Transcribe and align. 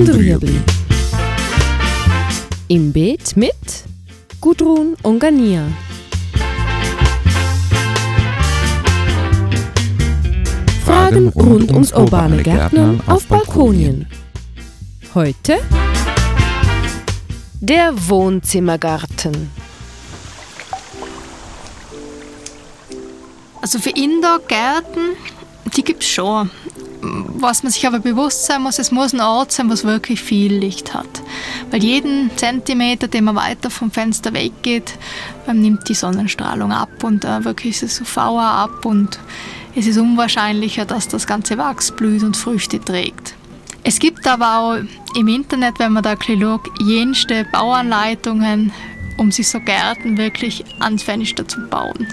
und 0.00 0.14
Rüebli. 0.14 0.58
Im 2.68 2.90
Beet 2.90 3.36
mit 3.36 3.52
Gudrun 4.40 4.96
und 5.02 5.18
Gania. 5.18 5.66
Fragen 10.86 11.28
rund 11.28 11.70
ums 11.72 11.92
urbane 11.92 12.42
Gärtnern 12.42 13.02
auf 13.06 13.26
Balkonien. 13.26 14.06
Heute 15.14 15.58
der 17.60 17.92
Wohnzimmergarten. 18.08 19.50
Also 23.60 23.78
für 23.78 23.90
Indoor-Gärten, 23.90 25.10
die 25.76 25.84
gibt 25.84 26.02
es 26.02 26.08
schon. 26.08 26.50
Was 27.02 27.62
man 27.62 27.72
sich 27.72 27.86
aber 27.86 27.98
bewusst 27.98 28.46
sein 28.46 28.62
muss, 28.62 28.78
es 28.78 28.90
muss 28.90 29.14
ein 29.14 29.20
Ort 29.20 29.52
sein, 29.52 29.70
was 29.70 29.84
wirklich 29.84 30.20
viel 30.20 30.52
Licht 30.52 30.92
hat. 30.92 31.22
Weil 31.70 31.82
jeden 31.82 32.30
Zentimeter, 32.36 33.08
den 33.08 33.24
man 33.24 33.36
weiter 33.36 33.70
vom 33.70 33.90
Fenster 33.90 34.34
weggeht, 34.34 34.94
ähm, 35.48 35.60
nimmt 35.60 35.88
die 35.88 35.94
Sonnenstrahlung 35.94 36.72
ab 36.72 37.02
und 37.02 37.24
äh, 37.24 37.44
wirklich 37.44 37.82
ist 37.82 37.82
es 37.82 38.00
UVA 38.02 38.64
ab 38.64 38.84
und 38.84 39.18
es 39.74 39.86
ist 39.86 39.98
unwahrscheinlicher, 39.98 40.84
dass 40.84 41.08
das 41.08 41.26
ganze 41.26 41.56
Wachs 41.56 41.92
blüht 41.92 42.22
und 42.22 42.36
Früchte 42.36 42.80
trägt. 42.80 43.34
Es 43.82 43.98
gibt 43.98 44.26
aber 44.26 44.58
auch 44.58 45.16
im 45.16 45.28
Internet, 45.28 45.78
wenn 45.78 45.92
man 45.92 46.02
da 46.02 46.14
schaut, 46.20 46.68
jenste 46.80 47.46
Bauanleitungen, 47.50 48.72
um 49.16 49.32
sich 49.32 49.48
so 49.48 49.58
Gärten 49.60 50.18
wirklich 50.18 50.64
ans 50.80 51.02
Fenster 51.02 51.48
zu 51.48 51.60
bauen 51.68 52.06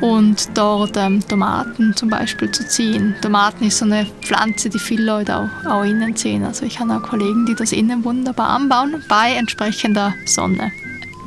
und 0.00 0.48
dort 0.54 0.96
ähm, 0.96 1.26
Tomaten 1.26 1.94
zum 1.96 2.08
Beispiel 2.08 2.50
zu 2.50 2.66
ziehen. 2.66 3.14
Tomaten 3.20 3.64
ist 3.64 3.78
so 3.78 3.84
eine 3.84 4.06
Pflanze, 4.22 4.68
die 4.68 4.78
viele 4.78 5.04
Leute 5.04 5.36
auch, 5.36 5.66
auch 5.66 5.82
innen 5.82 6.14
ziehen. 6.16 6.44
Also 6.44 6.66
ich 6.66 6.78
habe 6.78 6.94
auch 6.94 7.02
Kollegen, 7.02 7.46
die 7.46 7.54
das 7.54 7.72
innen 7.72 8.04
wunderbar 8.04 8.50
anbauen, 8.50 9.02
bei 9.08 9.32
entsprechender 9.32 10.14
Sonne. 10.26 10.72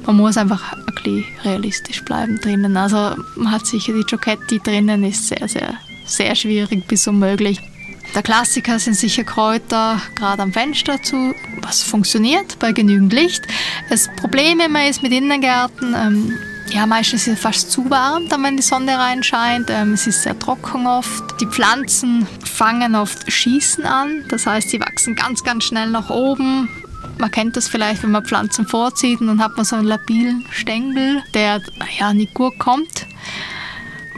Man 0.05 0.15
muss 0.15 0.37
einfach 0.37 0.73
ein 0.73 0.85
bisschen 0.85 1.25
realistisch 1.43 2.03
bleiben 2.03 2.39
drinnen. 2.39 2.75
Also 2.77 3.15
man 3.35 3.51
hat 3.51 3.65
sicher 3.67 3.93
die 3.93 4.03
Giocchetti 4.03 4.59
drinnen, 4.59 5.03
ist 5.03 5.27
sehr, 5.27 5.47
sehr, 5.47 5.75
sehr 6.05 6.35
schwierig 6.35 6.87
bis 6.87 7.07
unmöglich. 7.07 7.59
Der 8.15 8.23
Klassiker 8.23 8.77
sind 8.77 8.95
sicher 8.95 9.23
Kräuter 9.23 10.01
gerade 10.15 10.41
am 10.41 10.51
Fenster 10.51 11.01
zu, 11.01 11.33
was 11.61 11.81
funktioniert 11.83 12.59
bei 12.59 12.73
genügend 12.73 13.13
Licht. 13.13 13.43
Das 13.89 14.09
Problem 14.17 14.59
immer 14.59 14.87
ist 14.87 15.01
mit 15.01 15.13
Innengärten, 15.13 15.95
ähm, 15.95 16.33
ja, 16.71 16.85
meistens 16.85 17.27
ist 17.27 17.33
es 17.33 17.39
fast 17.39 17.71
zu 17.71 17.89
warm, 17.89 18.27
dann 18.29 18.43
wenn 18.43 18.55
die 18.55 18.63
Sonne 18.63 18.97
reinscheint. 18.97 19.69
Ähm, 19.69 19.93
es 19.93 20.07
ist 20.07 20.23
sehr 20.23 20.37
trocken 20.39 20.87
oft. 20.87 21.23
Die 21.41 21.45
Pflanzen 21.45 22.25
fangen 22.45 22.95
oft 22.95 23.29
Schießen 23.31 23.85
an, 23.85 24.23
das 24.29 24.45
heißt, 24.45 24.69
sie 24.69 24.79
wachsen 24.79 25.15
ganz, 25.15 25.43
ganz 25.43 25.65
schnell 25.65 25.89
nach 25.89 26.09
oben. 26.09 26.69
Man 27.17 27.31
kennt 27.31 27.57
das 27.57 27.67
vielleicht, 27.67 28.03
wenn 28.03 28.11
man 28.11 28.25
Pflanzen 28.25 28.65
vorzieht 28.65 29.19
und 29.21 29.27
dann 29.27 29.43
hat 29.43 29.55
man 29.57 29.65
so 29.65 29.75
einen 29.75 29.85
labilen 29.85 30.45
Stängel, 30.51 31.23
der 31.33 31.61
ja 31.99 32.13
nicht 32.13 32.33
gut 32.33 32.57
kommt. 32.57 33.05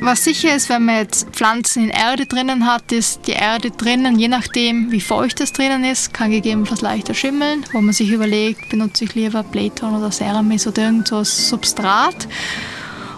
Was 0.05 0.25
sicher 0.25 0.53
ist, 0.53 0.67
wenn 0.67 0.83
man 0.83 0.97
jetzt 0.97 1.29
Pflanzen 1.29 1.85
in 1.85 1.89
Erde 1.89 2.25
drinnen 2.25 2.65
hat, 2.65 2.91
ist 2.91 3.25
die 3.25 3.31
Erde 3.31 3.71
drinnen, 3.71 4.19
je 4.19 4.27
nachdem 4.27 4.91
wie 4.91 4.99
feucht 4.99 5.39
es 5.39 5.53
drinnen 5.53 5.85
ist, 5.85 6.13
kann 6.13 6.29
gegebenenfalls 6.29 6.81
leichter 6.81 7.13
schimmeln, 7.13 7.65
wo 7.71 7.79
man 7.79 7.93
sich 7.93 8.11
überlegt, 8.11 8.67
benutze 8.67 9.05
ich 9.05 9.15
lieber 9.15 9.43
Playton 9.43 9.95
oder 9.95 10.11
Ceramis 10.11 10.67
oder 10.67 10.83
irgend 10.83 11.07
so 11.07 11.23
Substrat. 11.23 12.27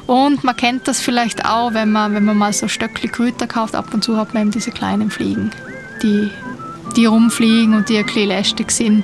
Und 0.06 0.44
man 0.44 0.56
kennt 0.56 0.88
das 0.88 1.02
vielleicht 1.02 1.44
auch, 1.44 1.74
wenn 1.74 1.92
man, 1.92 2.14
wenn 2.14 2.24
man 2.24 2.38
mal 2.38 2.54
so 2.54 2.68
Stöckli 2.68 3.08
Kräuter 3.08 3.48
kauft, 3.48 3.74
ab 3.74 3.92
und 3.92 4.04
zu 4.04 4.16
hat 4.16 4.36
man 4.36 4.44
eben 4.44 4.52
diese 4.52 4.70
kleinen 4.70 5.10
Fliegen, 5.10 5.50
die, 6.04 6.30
die 6.96 7.08
rumfliegen 7.08 7.74
und 7.74 7.90
die 7.90 7.98
ein 7.98 8.06
bisschen 8.06 8.28
lästig 8.28 8.70
sind. 8.70 9.04